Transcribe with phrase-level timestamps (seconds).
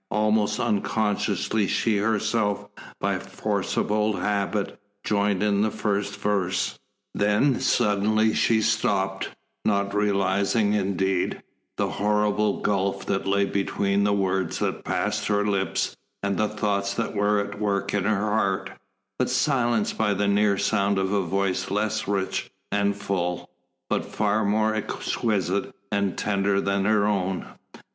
[0.09, 2.67] Almost unconsciously she herself,
[2.99, 6.79] by force of old habit, joined in the first verse.
[7.13, 9.29] Then, suddenly, she stopped,
[9.63, 11.43] not realising, indeed,
[11.77, 16.95] the horrible gulf that lay between the words that passed her lips, and the thoughts
[16.95, 18.71] that were at work in her heart,
[19.19, 23.51] but silenced by the near sound of a voice less rich and full,
[23.87, 27.45] but far more exquisite and tender than her own.